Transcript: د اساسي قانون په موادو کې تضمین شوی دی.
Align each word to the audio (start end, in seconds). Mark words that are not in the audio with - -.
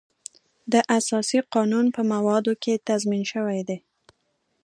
د 0.71 0.75
اساسي 0.97 1.39
قانون 1.53 1.85
په 1.95 2.01
موادو 2.11 2.53
کې 2.63 2.83
تضمین 2.87 3.23
شوی 3.31 3.59
دی. 3.67 3.77